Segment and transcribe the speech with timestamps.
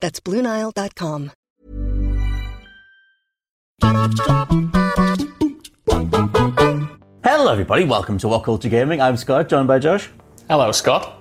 [0.00, 1.32] That's BlueNile.com.
[7.24, 7.84] Hello, everybody.
[7.84, 9.00] Welcome to What Culture Gaming.
[9.00, 10.08] I'm Scott, joined by Josh.
[10.48, 11.17] Hello, Scott.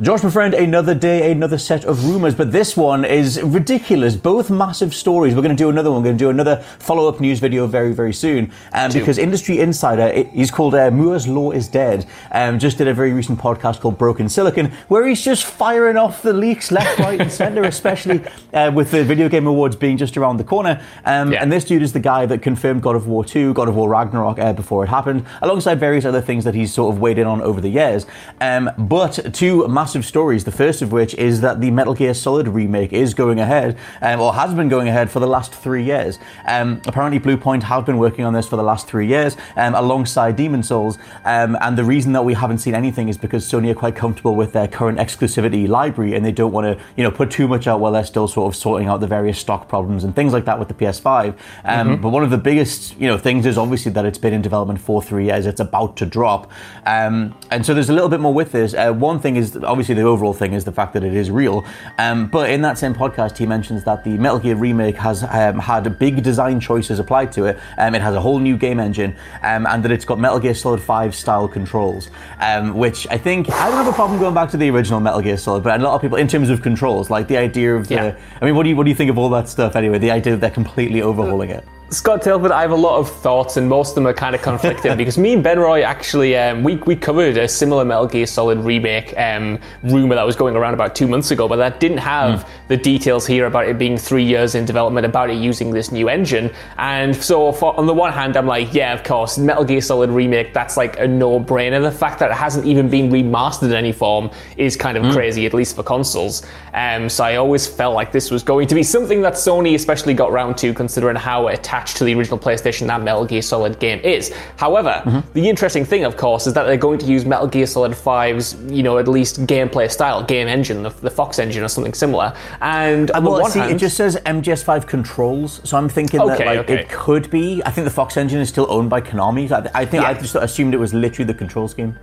[0.00, 4.16] Josh, my friend, another day, another set of rumours, but this one is ridiculous.
[4.16, 5.34] Both massive stories.
[5.34, 6.02] We're going to do another one.
[6.02, 8.52] We're going to do another follow up news video very, very soon.
[8.72, 12.88] Um, because Industry Insider, it, he's called uh, Moore's Law is Dead, um, just did
[12.88, 16.98] a very recent podcast called Broken Silicon, where he's just firing off the leaks left,
[16.98, 18.20] right, and centre, especially
[18.52, 20.82] uh, with the Video Game Awards being just around the corner.
[21.04, 21.42] Um, Yeah.
[21.42, 23.88] And this dude is the guy that confirmed God of War 2, God of War
[23.88, 27.26] Ragnarok uh, before it happened, alongside various other things that he's sort of weighed in
[27.26, 28.06] on over the years.
[28.40, 29.34] Um, but
[29.66, 33.14] two massive stories, the first of which is that the Metal Gear Solid remake is
[33.14, 36.18] going ahead, um, or has been going ahead for the last three years.
[36.46, 40.36] Um, apparently, Bluepoint have been working on this for the last three years, um, alongside
[40.36, 40.98] Demon Souls.
[41.24, 44.34] Um, and the reason that we haven't seen anything is because Sony are quite comfortable
[44.34, 47.66] with their current exclusivity library, and they don't want to, you know, put too much
[47.66, 50.44] out while they're still sort of sorting out the various stock problems and things like
[50.44, 51.34] that with the PS5.
[51.64, 54.42] Um, But one of the biggest, you know, things is obviously that it's been in
[54.42, 55.46] development for three years.
[55.46, 56.50] It's about to drop,
[56.86, 58.74] um, and so there's a little bit more with this.
[58.74, 61.64] Uh, one thing is obviously the overall thing is the fact that it is real.
[61.98, 65.58] Um, but in that same podcast, he mentions that the Metal Gear remake has um,
[65.58, 67.58] had big design choices applied to it.
[67.78, 70.54] Um, it has a whole new game engine, um, and that it's got Metal Gear
[70.54, 74.50] Solid 5 style controls, um, which I think I don't have a problem going back
[74.50, 77.10] to the original Metal Gear Solid, but a lot of people, in terms of controls,
[77.10, 77.94] like the idea of the.
[77.94, 78.16] Yeah.
[78.40, 79.98] I mean, what do you what do you think of all that stuff anyway?
[79.98, 81.64] The idea that they're completely overhauling it.
[81.90, 84.42] Scott Tailford, I have a lot of thoughts, and most of them are kind of
[84.42, 88.26] conflicting because me and Ben Roy actually um, we we covered a similar Metal Gear
[88.26, 91.98] Solid remake um, rumor that was going around about two months ago, but that didn't
[91.98, 95.92] have the details here about it being three years in development, about it using this
[95.92, 96.50] new engine.
[96.76, 100.10] And so, for, on the one hand, I'm like, yeah, of course, Metal Gear Solid
[100.10, 101.80] remake, that's like a no-brainer.
[101.80, 105.46] The fact that it hasn't even been remastered in any form is kind of crazy,
[105.46, 106.44] at least for consoles.
[106.74, 110.14] Um, so I always felt like this was going to be something that Sony especially
[110.14, 114.00] got round to, considering how attached to the original PlayStation that Metal Gear Solid game
[114.00, 114.32] is.
[114.56, 115.32] However, mm-hmm.
[115.32, 118.54] the interesting thing, of course, is that they're going to use Metal Gear Solid 5's,
[118.72, 122.34] you know, at least gameplay style, game engine, the, the Fox engine or something similar.
[122.60, 126.18] And on the Well, one see, hand, it just says MGS5 controls, so I'm thinking
[126.18, 126.80] that like okay.
[126.80, 127.62] it could be.
[127.64, 129.50] I think the Fox engine is still owned by Konami.
[129.50, 131.98] I, I think I just assumed it was literally the control scheme.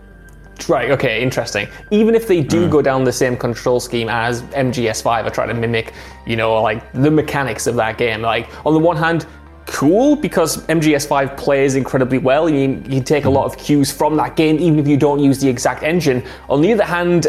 [0.70, 1.68] Right, okay, interesting.
[1.92, 2.72] Even if they do mm.
[2.72, 5.94] go down the same control scheme as MGS5 or try to mimic,
[6.26, 9.26] you know, like the mechanics of that game, like on the one hand,
[9.66, 12.50] cool because MGS5 plays incredibly well.
[12.50, 15.20] You, you can take a lot of cues from that game even if you don't
[15.20, 16.24] use the exact engine.
[16.50, 17.28] On the other hand,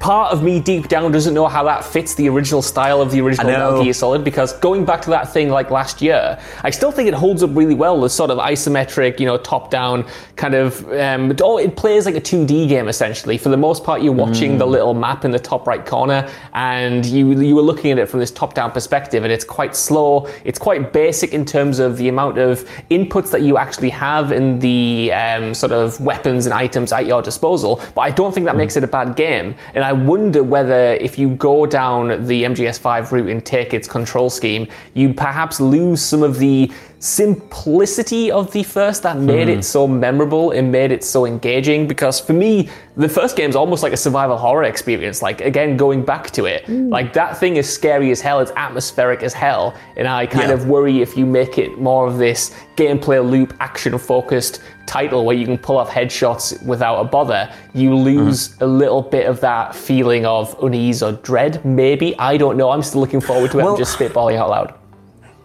[0.00, 3.20] part of me deep down doesn't know how that fits the original style of the
[3.20, 3.50] original.
[3.50, 7.08] Metal Gear Solid because going back to that thing like last year, I still think
[7.08, 8.00] it holds up really well.
[8.00, 10.06] The sort of isometric, you know, top-down
[10.36, 10.84] kind of.
[10.92, 13.38] Um, it, it plays like a 2D game essentially.
[13.38, 17.04] For the most part, you're watching the little map in the top right corner, and
[17.04, 20.28] you you were looking at it from this top-down perspective, and it's quite slow.
[20.44, 24.58] It's quite basic in terms of the amount of inputs that you actually have in
[24.58, 27.80] the um, sort of weapons and items at your disposal.
[27.94, 31.18] But I don't think that makes it a bad game, and I wonder whether if
[31.18, 36.22] you go down the MGS5 route and take its control scheme, you perhaps lose some
[36.22, 36.70] of the
[37.00, 39.60] simplicity of the first that made it hmm.
[39.60, 41.86] so memorable and made it so engaging.
[41.86, 45.22] Because for me, the first game is almost like a survival horror experience.
[45.22, 46.88] Like again, going back to it, hmm.
[46.88, 48.40] like that thing is scary as hell.
[48.40, 50.54] It's atmospheric as hell, and I kind Yeah.
[50.54, 55.36] of worry if you make it more of this gameplay loop, action focused title where
[55.36, 57.96] you can pull off headshots without a bother, you hmm.
[57.96, 61.64] lose a little bit of that feeling of unease or dread.
[61.64, 62.70] Maybe I don't know.
[62.70, 63.62] I'm still looking forward to it.
[63.62, 64.77] Well- I'm just spitballing out loud.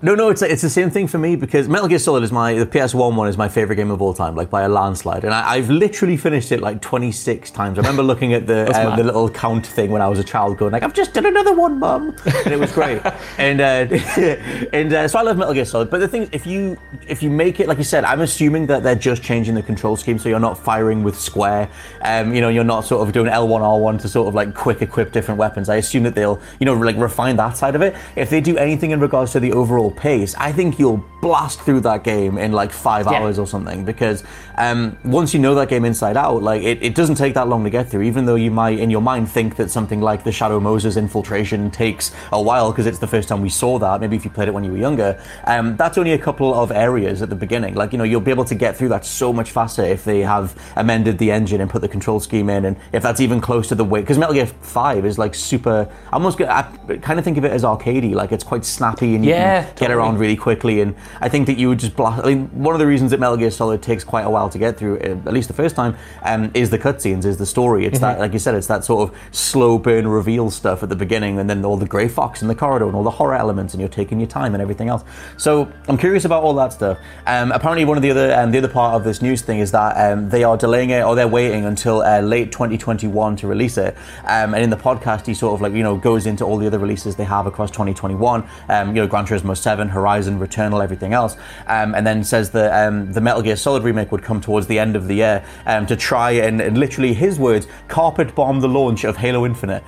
[0.04, 2.56] No, no, it's it's the same thing for me because Metal Gear Solid is my
[2.56, 5.34] the PS1 one is my favorite game of all time, like by a landslide, and
[5.34, 7.78] I, have literally finished it like 26 times.
[7.78, 10.58] I remember looking at the uh, the little count thing when I was a child,
[10.58, 13.02] going like, "I've just done another one, mum," and it was great.
[13.38, 13.64] and uh,
[14.74, 15.90] and uh, so I love Metal Gear Solid.
[15.90, 16.78] But the thing, is, if you
[17.08, 19.96] if you make it like you said, I'm assuming that they're just changing the control
[19.96, 21.70] scheme, so you're not firing with square.
[22.02, 24.82] Um, you know, you're not sort of doing L1 R1 to sort of like quick
[24.82, 25.70] equip different weapons.
[25.70, 27.96] I assume that they'll you know like refine that side of it.
[28.18, 31.80] If they do anything in regards to the overall pace, I think you'll blast through
[31.80, 33.14] that game in like five yeah.
[33.14, 34.26] hours or something because
[34.58, 37.64] um, once you know that game inside out, like it, it doesn't take that long
[37.64, 40.34] to get through, even though you might in your mind think that something like the
[40.34, 44.02] Shadow Moses infiltration takes a while because it's the first time we saw that.
[44.02, 46.72] Maybe if you played it when you were younger, um, that's only a couple of
[46.72, 47.74] areas at the beginning.
[47.74, 50.20] Like, you know, you'll be able to get through that so much faster if they
[50.20, 53.70] have amended the engine and put the control scheme in, and if that's even close
[53.70, 54.02] to the way.
[54.02, 56.64] Because Metal Gear 5 is like super, I almost I
[57.02, 59.70] kind of think of it as arcadey, like it's quite snappy and you yeah, can
[59.70, 59.88] totally.
[59.88, 60.82] get around really quickly.
[60.82, 62.24] And I think that you would just blast.
[62.24, 64.58] I mean, one of the reasons that Metal Gear Solid takes quite a while to
[64.58, 67.86] get through, uh, at least the first time, um, is the cutscenes, is the story.
[67.86, 68.04] It's mm-hmm.
[68.04, 71.40] that, like you said, it's that sort of slow burn reveal stuff at the beginning,
[71.40, 73.82] and then all the grey fox in the corridor and all the horror elements, and
[73.82, 75.04] you're taking your time and everything else.
[75.38, 76.98] So I'm curious about all that stuff.
[77.28, 79.72] Um, apparently, one of the other um, the other part of this news thing is
[79.72, 83.78] that um, they are delaying it or they're waiting until uh, late 2021 to release
[83.78, 83.96] it.
[84.26, 86.68] Um, and in the podcast, he sort of like you know goes into all the
[86.68, 88.48] other releases they have across 2021.
[88.70, 91.36] Um, you know, Gran Turismo 7, Horizon, Returnal, everything else,
[91.68, 94.96] um, and then says that the Metal Gear Solid remake would come towards the end
[94.96, 95.44] of the year
[95.88, 99.84] to try and, and, literally his words carpet bomb the launch of Halo Infinite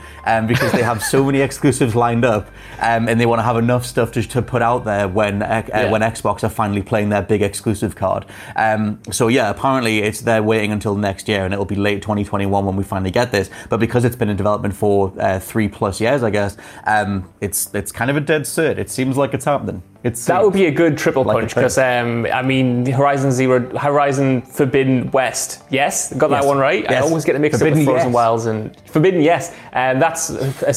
[0.47, 4.11] because they have so many exclusives lined up and they want to have enough stuff
[4.13, 5.91] to, to put out there when uh, yeah.
[5.91, 8.25] when Xbox are finally playing their big exclusive card.
[8.55, 12.65] Um, so yeah, apparently it's they're waiting until next year, and it'll be late 2021
[12.65, 13.49] when we finally get this.
[13.69, 17.73] But because it's been in development for uh, three plus years, I guess um, it's
[17.73, 18.77] it's kind of a dead cert.
[18.77, 19.83] It seems like it's happening.
[20.05, 23.75] It's that would be a good triple like punch because um, I mean Horizon Zero,
[23.75, 26.45] Horizon Forbidden West, yes, got that yes.
[26.45, 26.83] one right.
[26.83, 27.01] Yes.
[27.03, 28.13] I always get the mix Forbidden, up with Frozen yes.
[28.13, 30.29] Wilds and Forbidden, yes, and that's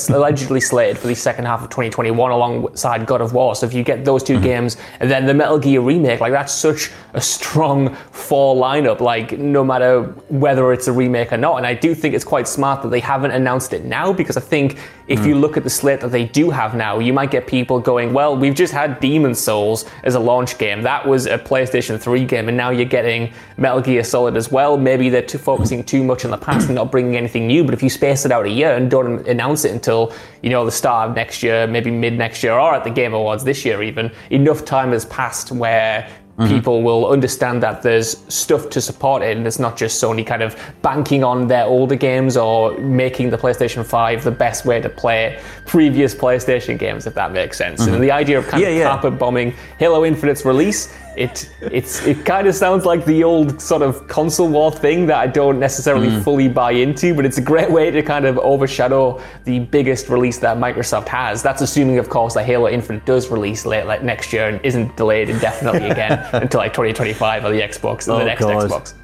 [0.08, 3.54] allegedly slated for the second half of 2021 alongside God of War.
[3.54, 4.44] So if you get those 2 mm-hmm.
[4.44, 9.00] games and then the Metal Gear remake, like that's such a strong fall lineup.
[9.00, 12.48] Like no matter whether it's a remake or not, and I do think it's quite
[12.48, 15.26] smart that they haven't announced it now because I think if mm.
[15.26, 18.14] you look at the slate that they do have now, you might get people going,
[18.14, 18.98] well, we've just had.
[19.00, 20.82] D- Demon's Souls as a launch game.
[20.82, 24.76] That was a PlayStation 3 game, and now you're getting Metal Gear Solid as well.
[24.76, 27.64] Maybe they're too, focusing too much on the past and not bringing anything new.
[27.64, 30.12] But if you space it out a year and don't announce it until
[30.42, 33.12] you know the start of next year, maybe mid next year, or at the Game
[33.12, 36.08] Awards this year, even enough time has passed where
[36.38, 36.54] Mm-hmm.
[36.54, 40.40] people will understand that there's stuff to support it and it's not just Sony kind
[40.40, 44.88] of banking on their older games or making the PlayStation 5 the best way to
[44.88, 47.82] play previous PlayStation games, if that makes sense.
[47.82, 47.94] Mm-hmm.
[47.94, 48.84] And the idea of kind yeah, of yeah.
[48.84, 53.82] carpet bombing Halo Infinite's release it it's it kind of sounds like the old sort
[53.82, 56.22] of console war thing that I don't necessarily mm.
[56.22, 60.38] fully buy into, but it's a great way to kind of overshadow the biggest release
[60.38, 61.42] that Microsoft has.
[61.42, 64.96] That's assuming, of course, that Halo Infinite does release late like next year and isn't
[64.96, 68.70] delayed indefinitely again until like 2025 on the Xbox and oh, the next God.
[68.70, 68.94] Xbox.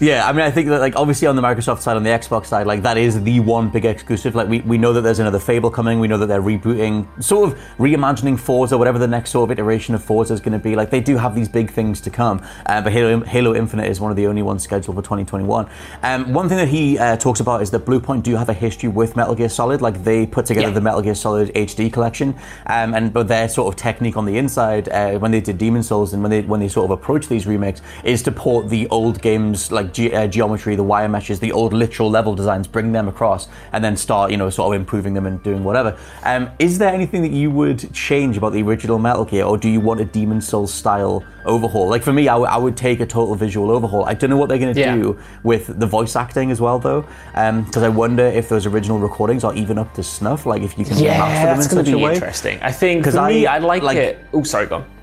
[0.00, 2.46] Yeah, I mean, I think that like obviously on the Microsoft side, on the Xbox
[2.46, 4.34] side, like that is the one big exclusive.
[4.34, 6.00] Like we, we know that there's another Fable coming.
[6.00, 9.94] We know that they're rebooting, sort of reimagining Forza, whatever the next sort of iteration
[9.94, 10.74] of Forza is going to be.
[10.74, 12.44] Like they do have these big things to come.
[12.66, 15.70] Uh, but Halo, Halo Infinite is one of the only ones scheduled for 2021.
[16.02, 18.88] Um, one thing that he uh, talks about is that Bluepoint do have a history
[18.88, 19.80] with Metal Gear Solid.
[19.80, 20.74] Like they put together yeah.
[20.74, 22.34] the Metal Gear Solid HD collection,
[22.66, 25.84] um, and but their sort of technique on the inside uh, when they did Demon
[25.84, 28.88] Souls and when they when they sort of approach these remakes is to port the
[28.88, 32.92] old games like G- uh, geometry, the wire meshes, the old literal level designs, bring
[32.92, 35.96] them across, and then start, you know, sort of improving them and doing whatever.
[36.22, 39.68] Um, is there anything that you would change about the original Metal Gear, or do
[39.68, 41.88] you want a Demon Souls style overhaul?
[41.88, 44.04] Like for me, I, w- I would take a total visual overhaul.
[44.04, 44.96] I don't know what they're going to yeah.
[44.96, 48.98] do with the voice acting as well, though, because um, I wonder if those original
[48.98, 50.46] recordings are even up to snuff.
[50.46, 52.14] Like if you can yeah, them in such a way.
[52.14, 52.58] Interesting.
[52.62, 54.24] I think me, I, would like, like it.
[54.32, 54.93] Oh, sorry, go on.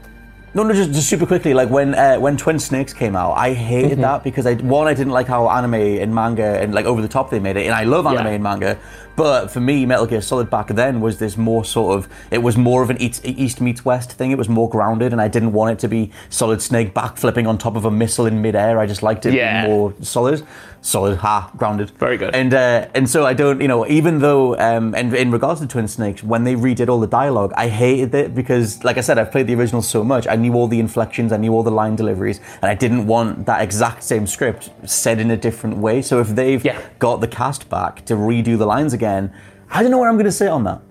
[0.53, 1.53] No, no, just, just super quickly.
[1.53, 4.01] Like when uh, when Twin Snakes came out, I hated mm-hmm.
[4.01, 7.07] that because I one I didn't like how anime and manga and like over the
[7.07, 8.33] top they made it, and I love anime yeah.
[8.33, 8.79] and manga.
[9.15, 12.57] But for me, Metal Gear Solid back then was this more sort of it was
[12.57, 14.31] more of an East meets West thing.
[14.31, 17.57] It was more grounded, and I didn't want it to be Solid Snake backflipping on
[17.57, 18.77] top of a missile in midair.
[18.77, 19.67] I just liked it yeah.
[19.67, 20.45] more solid
[20.81, 21.91] solid, ha, grounded.
[21.91, 22.35] Very good.
[22.35, 25.67] And uh, and so I don't, you know, even though, um, and in regards to
[25.67, 29.17] Twin Snakes, when they redid all the dialogue, I hated it because, like I said,
[29.17, 30.27] I've played the original so much.
[30.27, 33.45] I knew all the inflections, I knew all the line deliveries, and I didn't want
[33.45, 36.01] that exact same script said in a different way.
[36.01, 36.81] So if they've yeah.
[36.99, 39.33] got the cast back to redo the lines again,
[39.69, 40.81] I don't know where I'm going to sit on that.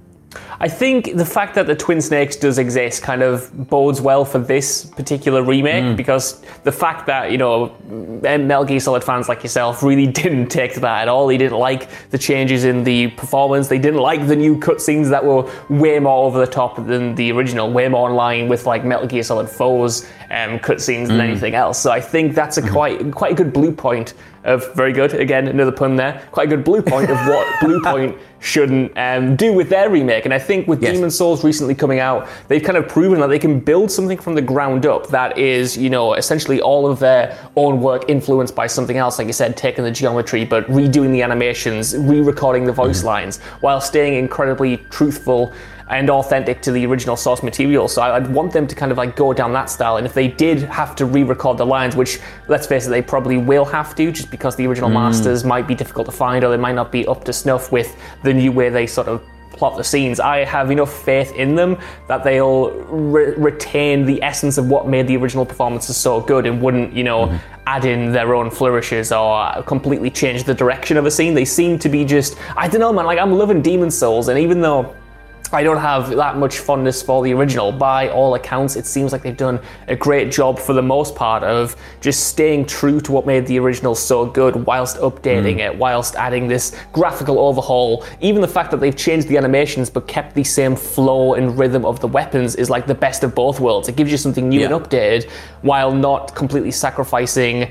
[0.60, 4.38] I think the fact that the Twin Snakes does exist kind of bodes well for
[4.38, 5.96] this particular remake mm.
[5.96, 10.74] because the fact that, you know, Metal Gear Solid fans like yourself really didn't take
[10.74, 11.26] to that at all.
[11.26, 13.68] They didn't like the changes in the performance.
[13.68, 17.32] They didn't like the new cutscenes that were way more over the top than the
[17.32, 21.08] original, way more in line with like Metal Gear Solid 4's um, cutscenes mm.
[21.08, 21.78] than anything else.
[21.78, 22.72] So I think that's a mm-hmm.
[22.72, 25.14] quite quite a good blue point of very good.
[25.14, 26.26] Again, another pun there.
[26.32, 30.24] Quite a good blue point of what Bluepoint shouldn't um, do with their remake.
[30.24, 30.94] And I think with yes.
[30.94, 34.34] Demon Souls recently coming out, they've kind of proven that they can build something from
[34.34, 38.66] the ground up that is, you know, essentially all of their own work influenced by
[38.66, 39.18] something else.
[39.18, 43.08] Like you said, taking the geometry, but redoing the animations, re-recording the voice mm-hmm.
[43.08, 45.52] lines, while staying incredibly truthful
[45.90, 47.88] and authentic to the original source material.
[47.88, 49.96] So I'd want them to kind of like go down that style.
[49.96, 53.36] And if they did have to re-record the lines, which let's face it, they probably
[53.36, 54.94] will have to, just because the original mm.
[54.94, 57.96] masters might be difficult to find or they might not be up to snuff with
[58.22, 59.20] the new way they sort of
[59.50, 60.20] plot the scenes.
[60.20, 65.08] I have enough faith in them that they'll re- retain the essence of what made
[65.08, 67.36] the original performances so good and wouldn't, you know, mm-hmm.
[67.66, 71.34] add in their own flourishes or completely change the direction of a scene.
[71.34, 73.06] They seem to be just, I don't know, man.
[73.06, 74.94] Like I'm loving Demon Souls, and even though
[75.52, 77.72] I don't have that much fondness for the original.
[77.72, 81.42] By all accounts, it seems like they've done a great job for the most part
[81.42, 85.66] of just staying true to what made the original so good whilst updating mm.
[85.66, 88.04] it, whilst adding this graphical overhaul.
[88.20, 91.84] Even the fact that they've changed the animations but kept the same flow and rhythm
[91.84, 93.88] of the weapons is like the best of both worlds.
[93.88, 94.66] It gives you something new yeah.
[94.66, 95.28] and updated
[95.62, 97.70] while not completely sacrificing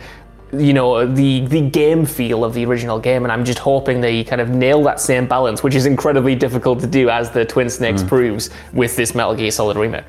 [0.51, 4.23] you know the the game feel of the original game and i'm just hoping they
[4.23, 7.69] kind of nail that same balance which is incredibly difficult to do as the twin
[7.69, 8.07] snakes mm.
[8.07, 10.05] proves with this metal gear solid remake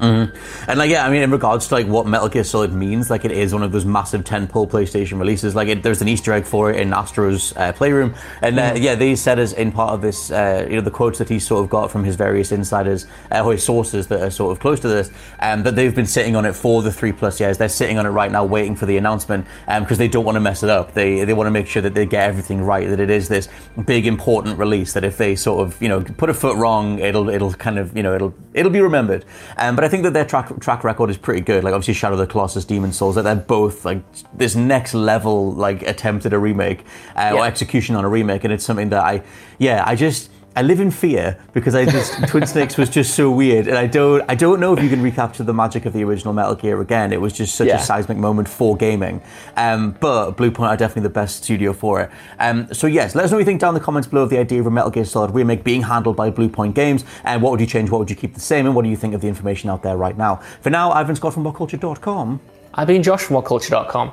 [0.00, 0.70] Mm-hmm.
[0.70, 3.26] And like, yeah, I mean, in regards to like what Metal Gear Solid means, like
[3.26, 5.54] it is one of those massive tentpole PlayStation releases.
[5.54, 8.82] Like, it, there's an Easter egg for it in Astro's uh, playroom, and uh, mm.
[8.82, 11.38] yeah, they said as in part of this, uh, you know, the quotes that he
[11.38, 14.60] sort of got from his various insiders uh, or his sources that are sort of
[14.60, 17.58] close to this, um, that they've been sitting on it for the three plus years.
[17.58, 20.36] They're sitting on it right now, waiting for the announcement, because um, they don't want
[20.36, 20.94] to mess it up.
[20.94, 22.88] They they want to make sure that they get everything right.
[22.88, 23.48] That it is this
[23.84, 24.94] big important release.
[24.94, 27.94] That if they sort of you know put a foot wrong, it'll it'll kind of
[27.94, 29.26] you know it'll it'll be remembered.
[29.58, 31.64] Um, but I think that their track track record is pretty good.
[31.64, 35.52] Like obviously Shadow of the Colossus, Demon Souls, that they're both like this next level
[35.52, 36.80] like attempt at a remake
[37.16, 37.34] uh, yeah.
[37.34, 39.22] or execution on a remake, and it's something that I
[39.58, 43.30] yeah I just I live in fear because I just Twin Snakes was just so
[43.30, 46.02] weird, and I don't I don't know if you can recapture the magic of the
[46.02, 47.12] original Metal Gear again.
[47.12, 47.80] It was just such yeah.
[47.80, 49.22] a seismic moment for gaming.
[49.56, 52.10] Um, but Bluepoint are definitely the best studio for it.
[52.40, 54.30] Um, so yes, let us know what you think down in the comments below of
[54.30, 57.52] the idea of a Metal Gear Solid remake being handled by Bluepoint Games, and what
[57.52, 57.90] would you change?
[57.90, 58.66] What would you keep the same?
[58.66, 60.36] And what do you think of the information out there right now?
[60.62, 62.40] For now, I've been Scott from WhatCulture.com.
[62.74, 64.12] I've been Josh from WhatCulture.com.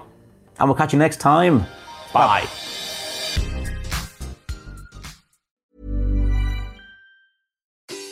[0.60, 1.60] And we'll catch you next time.
[2.13, 2.46] Bye.
[2.46, 2.76] Bye.